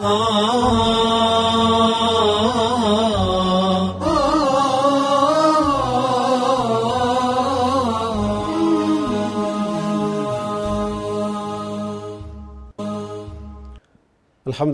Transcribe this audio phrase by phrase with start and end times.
[0.00, 0.16] الحمد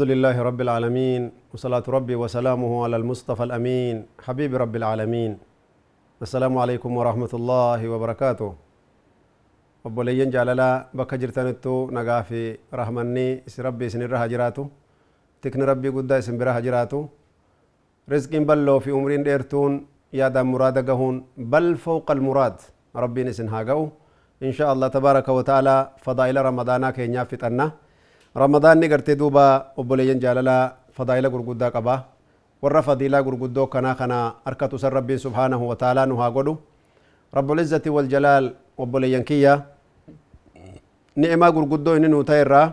[0.02, 5.38] لله رب العالمين وصلاة ربي وسلامه على المصطفى الأمين حبيب رب العالمين.
[6.22, 8.54] السلام عليكم ورحمة الله وبركاته.
[9.86, 14.85] obboleeyyan jaalalaa bakka jirtanittu nagaa fi rahmanni isin rabbi isin irra hajiraatu
[15.46, 17.06] tikni rabbii guddaa isin bira hajiraatu
[18.10, 22.58] rizqiin balloo fi umriin dheertuun yaadaan muraada gahuun bal fawqa almuraad
[22.94, 23.84] rabbiin isin haa ga'u
[24.40, 27.66] insha allah tabaaraka wa ta'ala fadaa'ila ramadaanaa keenyaaf fixanna
[28.42, 29.44] ramadaanni gartee duuba
[29.76, 30.62] obboleeyyan jaalalaa
[30.98, 31.94] fadaa'ila gurguddaa qaba
[32.62, 36.58] warra fadiilaa gurguddoo kanaa kana harkatu san rabbiin subhaanahu wa ta'aalaa nu haa godhu
[37.38, 39.54] rabbulizzati waljalaal obboleeyyan kiyya
[41.16, 42.66] ni'imaa gurguddoo inni nuu ta'e irraa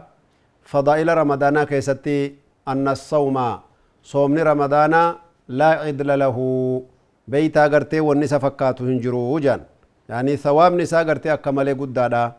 [2.65, 3.61] ramadaanaa keessatti anna sawma
[4.01, 5.15] soomni ramadaanaa
[5.47, 6.85] laa cidla lahu
[7.29, 9.61] beeytaa gartee wanni isa fakkaatu hin jiru jaan
[10.09, 12.33] yaani sawaabni isaa gartee akka malee guddaadha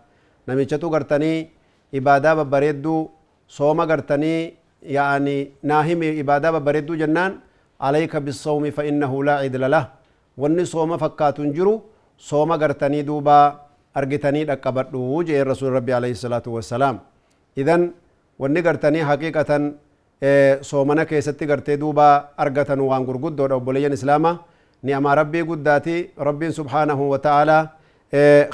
[0.47, 1.51] namichatu gartanii
[1.93, 3.11] ibaadaa babbareedduu
[3.47, 7.41] sooma gartanii yaani naahimi ibaadaa babbareedduu jennaan
[7.79, 9.87] alayka bisawmi fa innahu laa cidla lah
[10.39, 11.83] wanni sooma fakkaatu hin jiru
[12.17, 13.61] sooma gartanii duuba
[13.95, 15.73] argitanii dhaqqabadhu jee rasuul
[20.63, 24.39] soomana keessatti gartee duuba argatan waan gurguddoodha obboleeyyan islaama
[24.83, 27.63] ni'amaa rabbii guddaati rabbiin subhaanahu wa ta'aalaa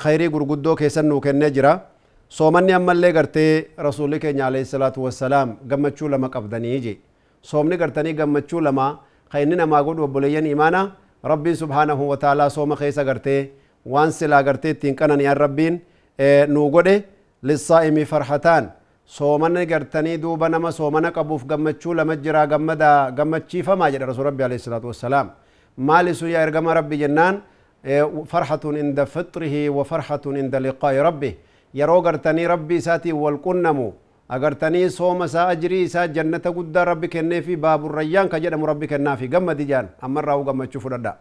[0.03, 1.81] khayrii gurguddoo keessan nuu kennee jira
[2.29, 6.99] soomanni ammallee gartee rasuulli keenya alayhi salaatu wassalaam gammachuu lama qabdanii je
[7.43, 8.99] soomni gartanii gammachuu lama
[9.33, 10.83] ka inni namaa godhu obboleeyyan imaana
[11.25, 13.41] rabbiin subhaanahu wa ta'aalaa sooma keessa gartee
[13.87, 15.81] waan silaa gartee ittiin qanani'an rabbiin
[16.49, 16.95] nuu godhe
[17.43, 18.71] lissaa'imi farhataan
[19.17, 24.63] soomana gartanii duuba nama soomana qabuuf gammachuu lama jiraa gammada gammachiifamaa jedha rasuul rabbi alayhi
[24.67, 25.31] salaatu wassalaam
[25.89, 27.41] maali sun yaa ergama rabbi jennaan
[28.33, 31.31] farhatun inda fitrihi wa farhatun inda liqaa'i rabbi
[31.81, 33.89] yeroo gartanii rabbi isaatiin wal qunnamu
[34.37, 39.17] agartanii sooma isaa ajrii isaa jannata guddaa rabbi kennee fi baaburrayyaan ka jedhamu rabbi kennaa
[39.17, 41.13] fi gammadi jaan ammarraa u gammachuu fudhadha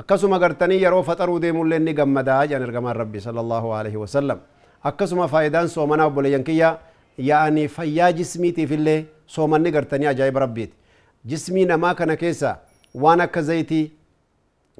[0.00, 4.38] akkasuma gartanii yeroo faxaruu deemullee ni gammadaa jedhan ergamaan rabbi sallallahu alaihi wasallam
[4.90, 6.70] akkasuma faayidaan soomanaa obboleeyyan kiyya
[7.18, 10.74] fayyaa jismiitiif illee soomanni gartanii ajaa'iba rabbiiti
[11.26, 12.56] jismii namaa kana keessa
[12.94, 13.92] waan akka zayitii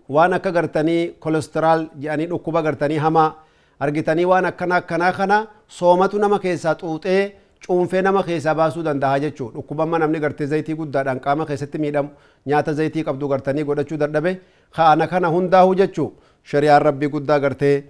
[0.08, 3.34] waan akka gartanii kolesteraal jedhanii dhukkuba gartanii hamaa
[3.80, 7.32] argitanii waan akkana akkanaa kana soomatu nama keessaa xuuxee
[7.66, 12.08] cuunfee nama keessaa baasuu danda'a jechuu dhukkubamma namni gartee zayitii guddaadhaan qaama keessatti miidhamu
[12.46, 14.40] nyaata zayitii qabdu gartanii godhachuu dadhabe
[14.76, 16.12] kaana kana hundaahu jechuu
[16.52, 17.84] shari'aan rabbii guddaa gartee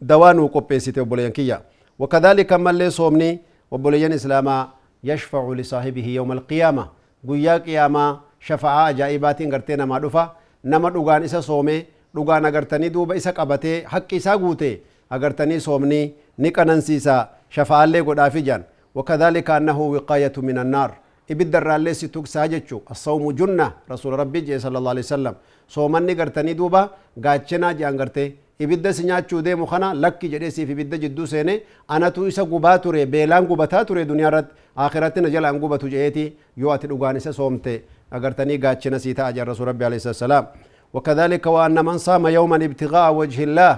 [0.00, 1.60] dawaa nuu qopheessite obboleeyyan kiyya
[1.98, 3.30] وكذلك من لي صومني؟
[3.70, 4.68] وبليان إسلاما
[5.04, 6.84] يشفع لصاحبه يوم القيامة.
[7.28, 10.24] قويا قياما شفعاء جائبات غرتين ما دفا
[10.64, 14.72] نما دوغان إسا صومي دوغان أغرتني دوب إسا قبتي حق إسا قوتي
[15.12, 16.02] أغرتني صومني
[16.38, 18.62] نيكنان سيسا شفعاء لي قد آفجان.
[18.94, 20.90] وكذلك أنه وقاية من النار.
[21.30, 22.78] إبدا رالي ستوك ساجتشو.
[22.90, 23.72] الصوم جنة.
[23.90, 25.34] رسول ربي جي صلى الله عليه وسلم.
[25.68, 26.82] صومني غرتني دوبا
[27.24, 28.26] غاتشنا جانغرتي
[28.58, 33.06] ibidda si nyaachuu deemu kana lakki jedhee siif ibidda jidduu seene anatu isa gubaa ture
[33.06, 36.24] beelaan gubataa ture duniyaa irratti akhiratti na jala an gubatu je'eeti
[36.56, 40.46] yoo ati dhugaan isa soomte agartanii gaachina sii ta'a jaan rasuul rabbii alayhi salaam
[40.94, 43.72] وكذلك وأن من صام يوما ابتغاء وجه الله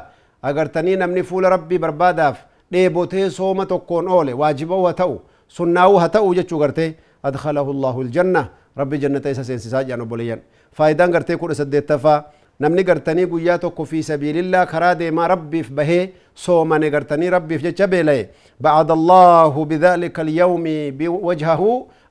[0.44, 2.36] أغرتني نمني فول ربي برباداف
[2.72, 5.12] ديبوتي صومة تكون أولي واجبه وتو
[5.56, 6.94] سناو هتو جتشو غرتي
[7.26, 8.42] أدخله الله الجنة
[8.78, 10.38] ربي جنة إسا سينسيسا جانو بوليان
[10.76, 12.14] فايدان غرتي كود سديت تفا
[12.60, 16.00] قويا تكو في سبيل الله كرا ما ربي في بهي
[16.36, 18.20] صومني غرتني ربي في جتشبيلي
[18.60, 20.64] بعد الله بذلك اليوم
[20.98, 21.62] بوجهه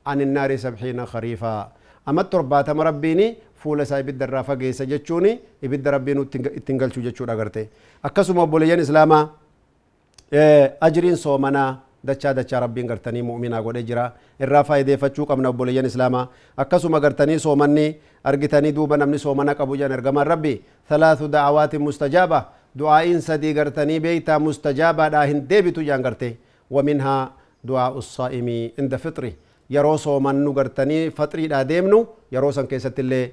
[0.09, 1.57] عن النار سبحين خريفا
[2.09, 3.27] أما التربات ربيني
[3.59, 5.25] fuula isaa ibidda irraa fageessa jechuun
[5.61, 6.21] ibidda rabbiin
[6.59, 7.69] ittiin galchuu jechuudha agarte
[8.03, 9.23] akkasuma obboleeyyan islaamaa
[10.87, 11.69] ajriin soomanaa
[12.07, 14.05] dachaa dachaa rabbiin gartanii mu'minaa godhee jira
[14.39, 16.27] irraa faayideeffachuu qabna obboleeyyan islaamaa
[16.63, 17.87] akkasuma gartanii soomanni
[18.23, 20.53] argitanii duuba namni soomana qabu jedhan ergamaan rabbi
[20.89, 22.39] thalaathu da'awaatin mustajaaba
[22.79, 26.37] du'aa'iin sadii gartanii beeytaa mustajaabaadhaa hin deebitu jedhan garte
[26.71, 27.21] waminhaa
[27.67, 29.35] du'aa'u saa'imii inda fixri
[29.75, 31.99] yeroo soomannu gartanii faxriidhaa deemnu
[32.31, 33.23] yeroo san keessatti illee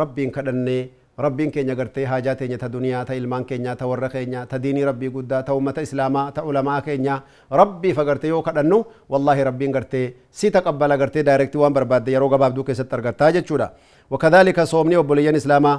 [0.00, 0.80] rabbiin kadhannee
[1.16, 5.40] ربين كينيا غرتي حاجات ني دنيا تا علمان كينيا تا ورخينيا تا ديني ربي غودا
[5.40, 7.16] تا امه اسلاما تا علماء كينيا
[7.52, 10.02] ربي فغرتي يو كدنو والله ربي غرتي
[10.38, 13.68] سي تقبل غرتي دايركت وان برباد يرو غباب دو كيس ترغتا جچودا
[14.10, 15.72] وكذلك صومني وبليان اسلاما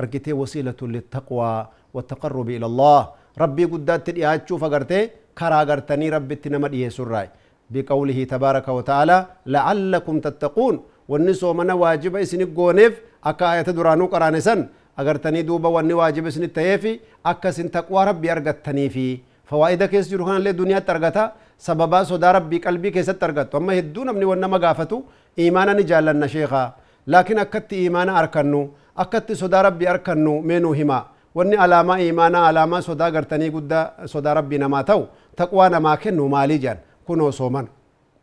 [0.00, 1.52] ارغتي وسيله للتقوى
[1.94, 3.00] والتقرب إلى الله
[3.42, 5.00] ربي غودا تدي اچو فغرتي
[5.38, 7.28] كرا غرتني ربي تنمد يسراي
[7.72, 9.16] بقوله تبارك وتعالى
[9.54, 10.74] لعلكم تتقون
[11.10, 17.48] والنسو من واجب اسنقونف akka ayata duraanuu qaraanisan agartanii duuba wanni waajiba isin ta'eefi akka
[17.48, 19.06] isin taqwaa rabbii argattaniifi
[19.50, 24.24] fawaa'ida keessa jiru kanallee duniyaatti argata sababaa sodaa rabbii qalbii keessatti argattu amma hedduu namni
[24.24, 25.04] wan nama gaafatu
[25.38, 26.66] iimaana ni jaallanna sheekaa
[27.06, 28.60] laakiin akkatti iimaana arkannu
[28.96, 31.02] akkatti sodaa rabbii arkannu meenuu himaa
[31.34, 35.02] wanni alaamaa iimaanaa alaamaa sodaa gartanii guddaa sodaa rabbii namaa ta'u
[35.36, 37.66] taqwaa namaa kennu maalii jedhan kunoo sooman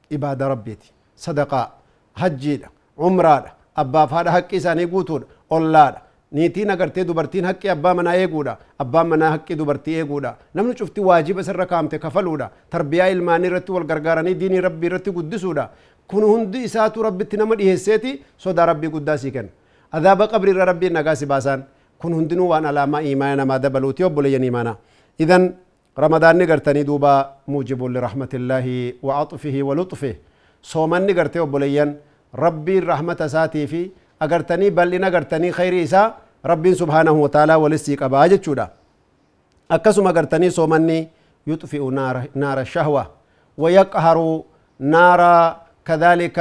[0.09, 1.65] ibaada rabbiiti sadaqaa
[2.21, 3.51] hajjiidha umraadha
[3.83, 5.25] abbaaf haadha haqqi isaanii guutuudha
[5.57, 6.00] ollaadha
[6.38, 11.41] niitiin agartee dubartiin haqqi abbaa manaa eeguudha abbaan manaa haqqi dubartii eeguudha namni cufti waajiba
[11.45, 15.69] isarra kaamte kafaluudha tarbiyaa ilmaanii irratti wal gargaaranii diinii rabbii irratti guddisuudha
[16.07, 18.12] kun hundi isaatu rabbitti nama dhiheesseeti
[18.45, 19.51] sodaa rabbii guddaa sii kenna
[20.00, 21.63] adaaba qabri irra rabbiin nagaa si baasaan
[22.01, 24.75] kun hundinuu waan alaamaa imaana namaa dabaluuti obboleeyyan imaanaa
[25.25, 25.45] idan
[26.03, 27.12] ramadaanni gartanii duuba
[27.47, 30.15] muujibun lirahmatillaahi wa axfihi wa luxfihi
[30.71, 31.41] soomanni gartee
[32.38, 33.81] rabbiin rahmata isaatii fi
[34.19, 36.07] agartanii bal'ina agartanii khayrii isaa
[36.51, 38.69] rabbiin subhaanahu wa ta'aalaa walissii qabaa jechuudha
[39.69, 41.00] akkasuma agartanii soomanni
[41.48, 41.92] yuxfi'u
[42.36, 43.06] naara shahwa
[43.57, 44.18] ويقهر
[44.80, 45.22] نار
[45.86, 46.38] كذلك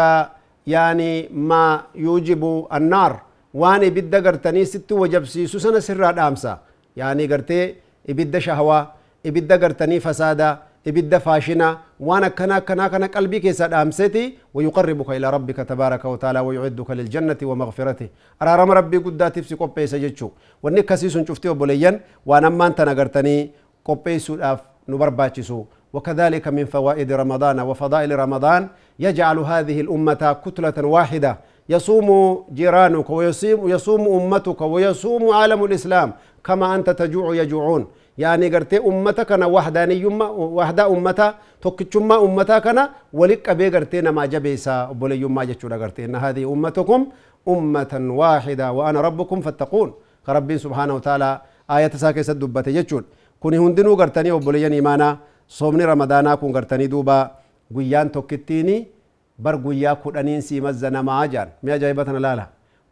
[0.67, 2.43] يعني ما يوجب
[2.77, 3.13] النار
[3.55, 6.59] وان إبدا قرتني ست وجبسي سنة سر دامسا
[6.97, 7.75] يعني قرتي
[8.11, 8.79] إبدا شهوة
[9.27, 10.51] إبدا قرتني فسادا
[10.87, 16.91] ibidda faashina waan akkana akkana kana qalbii keessa dhaamseti ويقربك إلى ربك تبارك وتعالى ويعدك
[16.91, 18.09] للجنة ومغفرته.
[18.43, 20.31] أرارم ربي قداتي في قبي سجدشو
[20.63, 23.51] واني كسيسون شفتي وبليان وأنا ما انت نغرتني
[23.85, 25.65] قبي سؤاف نبرباتشسو.
[25.93, 31.39] وكذلك من فوائد رمضان وفضائل رمضان يجعل هذه الأمة كتلة واحدة.
[31.69, 32.09] يصوم
[32.55, 36.13] جيرانك ويصوم يصوم أمتك ويصوم عالم الإسلام.
[36.45, 37.87] كما أنت تجوع يجوعون.
[38.19, 40.27] يعني قرتي أمتا كان وحداني يما
[40.59, 42.79] وحدا أمتا توكتشما أمتا كان
[43.13, 46.05] ولك أبي قرتي نما جبيسا بولي يما جتشونا قرتي.
[46.05, 47.01] إن هذه أمتكم
[47.49, 49.89] أمة واحدة وأنا ربكم فاتقون.
[50.27, 51.31] كربي سبحانه وتعالى
[51.71, 53.05] آية ساكي سدبت جتشون.
[53.41, 55.09] كوني هندنو قرتني وبولي إيمانا
[55.49, 57.19] صومني رمضانا كون قرتني دوبا.
[57.77, 58.77] قيان توكتيني
[59.39, 61.49] بر قيا كودانين سيمزا نما جان.
[61.62, 62.47] ميا جايبتنا لالا.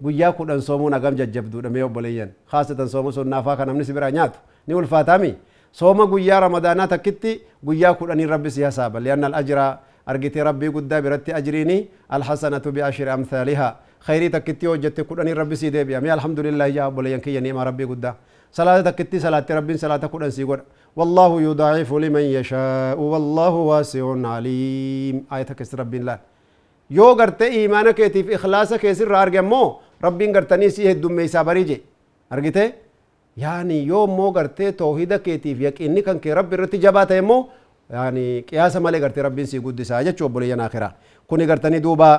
[0.04, 4.38] guyyaa kudhan soomuu nagam jajjabduudha mee obboleeyyan haasatan sooma sunnaafaa kan namni si biraa nyaatu
[4.66, 5.34] ni ulfaatami
[5.72, 9.78] sooma guyyaa ramadaanaa takkitti guyyaa kudhanii rabbi si hasaaba lianna alajra
[10.08, 10.68] ربي rabbii
[11.00, 13.76] برتي أجريني الحسنة alhasanatu biashiri amthaaliha
[14.06, 17.84] خيري تكتي وجت كوراني ربي سيدي بيامي الحمد لله يا ابو لينكي يا نيما ربي
[17.84, 18.12] قدا
[18.52, 20.60] صلاة تكتي صلاة ربي صلاة كوران سيغور
[20.96, 26.18] والله يضاعف لمن يشاء والله واسع عليم آية كس ربي الله
[26.96, 29.62] يو غرت إيمانك يتيف إخلاصك يسر أرجع مو
[30.04, 31.78] ربي غرتني سيه الدم يسابريجي
[32.32, 32.83] أرجعته
[33.36, 37.48] يعني يوم مو غرتي توحيد كيتيف يقيني كان كي رب رتي جبات مو
[37.90, 40.94] يعني قياس مالي غرتي ربين سي قد ساجة چو بولي آخرة.
[41.28, 42.10] كوني غرتني دوبا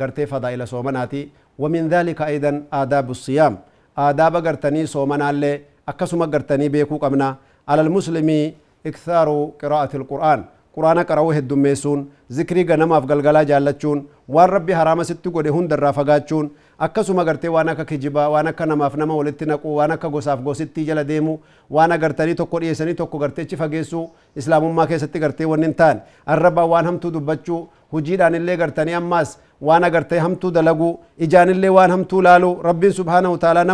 [0.00, 1.28] غرتي فضائل صومناتي
[1.58, 3.58] ومن ذلك أيضا آداب الصيام.
[3.98, 7.36] آداب غرتني صومنا اللي أكسما غرتني بيكو قمنا
[7.68, 8.52] على المسلم
[8.86, 10.44] إكثار قراءة القرآن.
[10.76, 12.08] قرآن قرأوه الدميسون.
[12.32, 13.98] ذكري غنما أفغلغلا جالتشون.
[14.28, 18.94] وان ربي حرام ستو قد هند الرافقاتشون akkasuma gartee waan akka kijibaa waan akka namaaf
[18.96, 21.38] nama walitti naqu waan akka gosaaf gositti jala deemu
[21.70, 26.84] waan agartanii tokko dhiyeessanii tokko garteechi fageessuu islaamummaa keessatti gartee wanni hin taane arrabaa waan
[26.90, 27.60] hamtuu dubbachuu
[27.92, 29.38] hujiidhaan illee gartanii ammaas
[29.68, 30.90] waan agartee hamtuu dalaguu
[31.28, 33.64] ijaan illee waan hamtuu laaluu rabbiin subhaanahu taalaa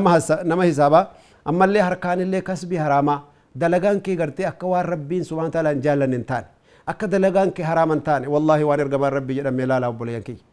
[0.44, 1.04] nama hisaabaa
[1.44, 3.18] ammallee harkaan illee kasbii haraamaa
[3.60, 6.46] dalagaan kee gartee akka waan rabbiin subhaanahu taalaa hin jaallanne hin taane
[6.86, 10.44] akka dalagaan kee haraama hin taane wallaahi waan ergamaan rabbii jedhamee laalaa obboleeyyan kiyya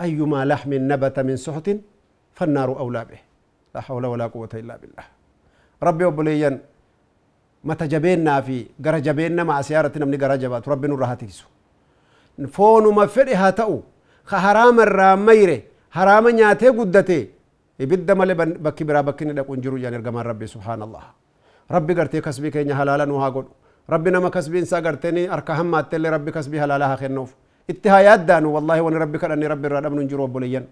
[0.00, 1.66] أيما لحم نبت من سحت
[2.36, 3.20] فالنار أولى به
[3.74, 5.04] لا حول ولا قوة إلا بالله
[5.82, 6.54] ربي وبليين
[7.64, 11.02] متى جبينا في غرا جبينا مع سيارة من غرا جبات ربي نور
[12.56, 13.74] فون ما فرها تأو
[14.26, 15.58] حرام الراميري
[15.96, 17.20] حرام نياتي قدتي
[17.78, 21.04] biraa bakki inni dhaquun jiru jaan ergamaan rabbi subhaan allah
[21.70, 23.50] rabbi gartee kasbii keenya halaala nu haa godhu
[23.88, 27.34] rabbi nama kasbiin isaa gartee harka hammaatte illee rabbi kasbii halaala haa kennuuf
[27.68, 30.64] itti haa yaaddaanu wallahi wani rabbi kadhanne rabbi irraa dhabnu hin jiru obboleeyyan.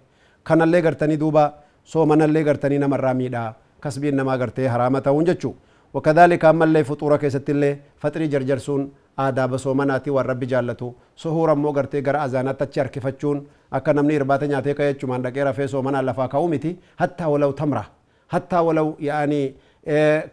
[0.45, 1.43] Kanallee gartanii duuba
[1.85, 5.55] soomanallee gartanii namarraa miidhaa kasbiin namaa gartee haraama ta'uun jechuu.
[5.95, 7.71] وكذلك أما اللي فطورة كيست اللي
[8.01, 8.83] فطري جرجرسون
[9.19, 13.37] آداب سومناتي والرب جالتو سهورا مو غرتي غر أزانات تچار كفتشون
[13.77, 17.85] أكا نمني إرباتا نياتي كي يچمان دقيرا في سومنا لفا كومتي حتى ولو تمرة
[18.33, 19.55] حتى ولو يعني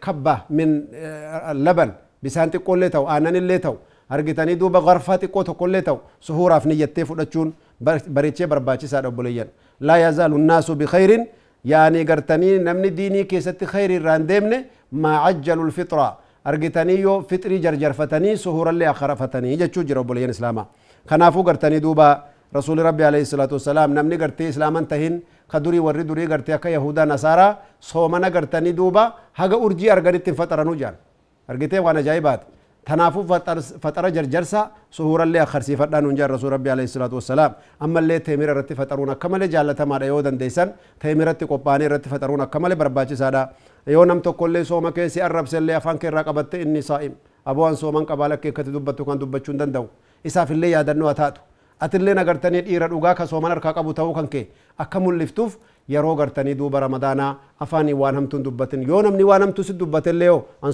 [0.04, 0.68] كبة من
[1.52, 1.90] اللبن
[2.22, 3.74] بسانتي قولي تو آنان اللي تو
[4.10, 7.52] argitanii duuba garfaa xiqqoo tokkollee ta'u suhuuraaf niyyattee fudhachuun
[8.14, 9.48] bareechee barbaachisaadha obboleeyyan
[9.80, 11.26] laa yazaalu nnaasu bikayrin
[11.64, 16.08] yaani gartanii namni diinii keessatti khayri irraan deemne maa cajjalu lfixra
[16.44, 20.66] argitanii yoo fixrii jarjarfatanii suhuurallee akarafatanii jechuu jira obboleeyyan islaamaa
[21.06, 22.06] kanaafuu gartanii duuba
[22.52, 26.68] rasuuli rabbi alayhi salaatu wassalaam namni gartee islaaman tahin ka durii warri durii gartee akka
[26.70, 30.94] yahudaa nasaaraa soomana gartanii duuba haga urjii arganitti hin faxaranuu jaan
[31.48, 32.46] argitee waan ajaa'ibaati
[32.84, 33.24] tanaafuu
[33.82, 39.10] faxara jarjarsa suhuurallee akarsiifadhaa nuun jaan rasuul rabbi alayhi salaatu wassalaam ammallee teemira irratti faxaruun
[39.10, 43.42] akka malee jaallatamaadha yoo dandeeysan teemiratti qophaa'anii irratti faxaruun akka malee barbaachisaadha
[43.86, 47.12] yoo nam tokkollee sooma keessi arrabsellee afaan kee irraa qabatte inni saa'im
[47.44, 49.86] aboo an sooman qabaa lakkee akkati dubbattu kan dubbachuu hin danda'u
[50.24, 51.40] isaaf illee yaadannoo haa taatu
[51.80, 55.56] atillee agartanii dhiira dhugaa ka sooman harkaa qabu ta'uu kan kee akka mul'iftuuf
[55.88, 60.44] yeroo gartanii duuba ramadaanaa afaanii waan hamtuun dubbatin yoo namni waan hamtuu si dubbatellee yoo
[60.62, 60.72] an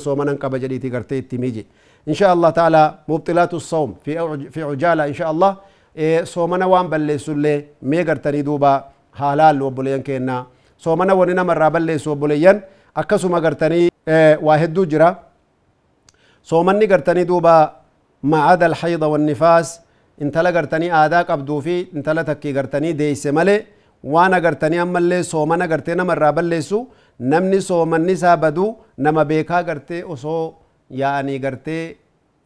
[2.10, 4.12] إن شاء الله تعالى مبطلات الصوم في
[4.54, 5.52] في عجالة إن شاء الله
[6.34, 7.54] صومنا وان بلسوا لي
[7.90, 8.72] ميغر تني دوبا
[9.20, 10.36] حلال وبليان كينا
[10.84, 11.66] صومنا وننا مرة
[12.12, 12.58] وبليان
[12.96, 13.90] akkasuma gartanii
[14.46, 15.08] waa hedduu jira
[16.42, 17.54] soomanni gartanii duuba
[18.22, 19.68] macada alxayda wannifaas
[20.24, 23.56] intala gartanii aadaa qabduu fi intala takkii gartanii deeyse male
[24.14, 26.78] waan agartanii ammallee soomana gartee nama irraa balleessu
[27.32, 30.42] namni soomanni isaa badu nama beekaa gartee osoo
[30.90, 31.96] yaa'anii gartee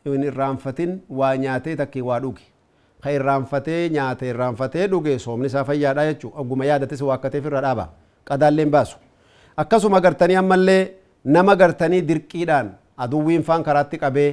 [0.04, 2.42] hin irraanfatin waa nyaatee takkii waa dhuge
[3.02, 7.88] ka irraanfatee nyaate irraanfatee dhuge soomni isaa fayyaadha jechuu agguma yaadates waakkateef irra dhaaba
[8.30, 8.96] qadaalleen baasu
[9.64, 10.82] akkasuma gartanii ammallee
[11.24, 12.70] nama gartanii dirqiidhaan
[13.06, 14.30] aduwwiin faan karaatti qabee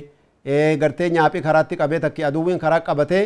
[0.84, 3.24] gartee nyaaphii karaatti qabee takki aduwwiin karaa qabatee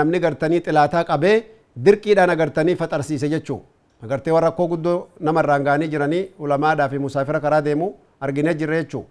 [0.00, 1.36] namni gartanii xilaataa qabee
[1.84, 3.60] dirqiidhaan agartanii faxarsiise jechuu
[4.04, 8.82] agartee warra akkoo guddoo nama irraan ga'anii jiranii ulamaadhaa fi musaafira karaa deemu arginee jirre
[8.82, 9.04] jechuu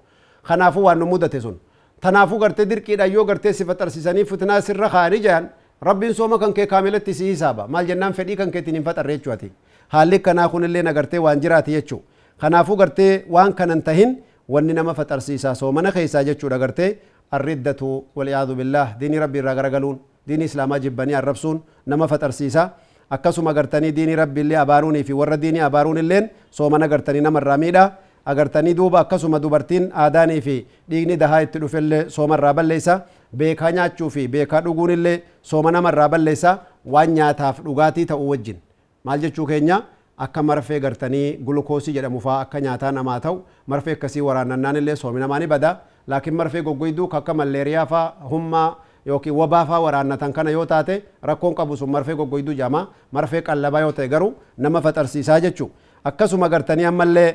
[0.44, 1.58] kanaafuu waan nu mudate sun
[2.02, 5.50] tanaafuu gartee dirqiidhaan yoo gartee si faxarsiisanii fitnaa sirra kaa'anii jiran
[5.82, 9.52] rabbiin sooma kan kee kaamilatti si hisaaba maal jennaan fedhii kan keetiin hin faxarre jechuuti
[9.96, 12.02] haalli kanaa kunillee nagartee waan jiraati jechuu
[12.38, 14.18] kanaafuu gartee waan kanan tahin
[14.50, 16.90] wanni nama faxarsiisaa soomana keessaa jechuudha gartee
[17.32, 22.70] arriddatu wal'iyaadu billaah diinii rabbii irraa garagaluun diinii islaamaa jibbanii arrabsuun nama faxarsiisa
[23.10, 27.58] akkasuma gartanii diinii rabbii illee abaaruunii fi warra diinii abaaruun illeen soomana gartanii nama irraa
[27.58, 27.84] miidha
[28.32, 30.56] agartanii duuba akkasuma dubartiin aadaanii fi
[30.90, 32.96] dhiigni dahaa itti dhufellee sooma irraa balleessa
[33.42, 35.18] beekaa nyaachuu fi beekaa dhuguun illee
[35.52, 36.58] sooma nama irraa balleessa
[36.96, 38.58] waan nyaataaf dhugaatii ta'uu wajjin
[39.04, 39.78] maal jechuu keenya
[40.26, 43.40] akka marfee gartanii gulukoosii jedhamu faa akka nyaataa namaa ta'u
[43.74, 45.72] marfee akkasii waraannannaan illee soomi namaa ni bada
[46.08, 48.70] laakiin marfee goggoyduu akka malleeriyaa faa hummaa
[49.06, 50.96] yookiin wabaa faa waraannatan kana yoo taate
[51.32, 55.70] rakkoon qabu sun marfee goggoyduu jama marfee qallabaa yoo ta'e garuu nama faxarsiisaa jechuu
[56.04, 57.30] akkasuma gartanii ammallee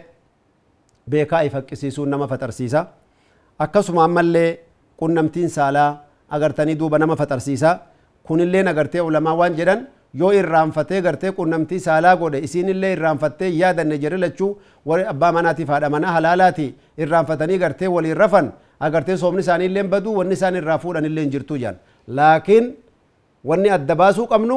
[1.10, 2.86] beekaa ifaqqisiisuun nama faxarsiisa
[3.58, 4.58] akkasuma ammallee
[5.00, 5.90] qunnamtiin saalaa
[6.30, 7.78] agartanii duuba nama faxarsiisa
[8.26, 9.86] kunillee agartee ulamaa waan jedhan
[10.20, 14.50] yoo irraanfatee gartee qunnamtii saalaa godhe isiinillee irraanfattee yaadanne jedhe lachuu
[14.86, 16.66] warri abbaa manaatiif haadha manaa halaalaati
[16.98, 21.30] irraanfatanii gartee waliin rafan agartee soomni isaanii illee baduu wanni isaan irraa fuudhan illee hin
[21.34, 21.76] jirtu jaan
[22.18, 22.66] laakiin
[23.50, 24.56] wanni adda baasuu qabnu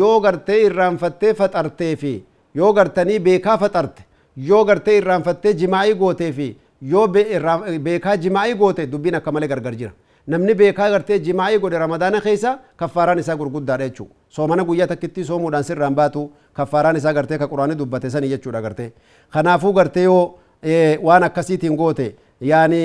[0.00, 2.12] yoo gartee irraanfattee faxartee fi
[2.54, 4.02] yoo gartanii beekaa faxarte
[4.36, 6.48] yoo gartee irraanfattee jimaa'ii gootee fi
[6.92, 9.92] yoo beekaa jimaa'ii goote dubbiin akka malee gargar jira
[10.26, 15.64] namni beekaa gartee jimaa'ii godhe ramadaana keessa kaffaaraan isaa gurguddaadha jechuudha soomana guyyaa takkitti soomuudhaan
[15.64, 18.92] sirraan baatu kaffaaraan isaa gartee ka quraanii dubbate sanii jechuudha gartee
[19.36, 20.38] kanaafuu gartee yoo
[21.02, 22.82] waan akkasiitiin goote yaani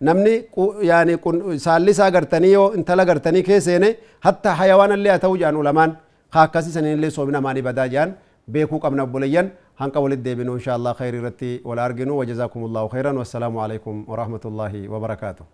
[0.00, 0.34] namni
[0.82, 1.18] yaani
[1.66, 5.96] saallisaa gartanii yoo intala gartanii keesseene hatta hayawaanallee haa ta'uu jaan ulamaan
[6.30, 8.14] haa akkasii saniinillee soomina maanii badaa jaan
[8.50, 10.22] beekuu qabna obboleeyyan هنك ولد
[10.54, 15.44] إن شاء الله خير رتي ولا وجزاكم الله خيرا والسلام عليكم ورحمة الله وبركاته